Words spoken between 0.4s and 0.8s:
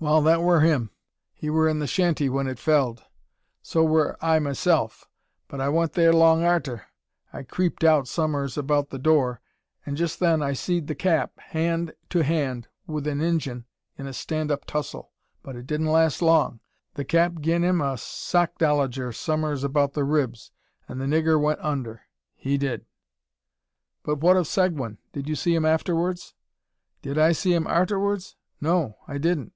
wur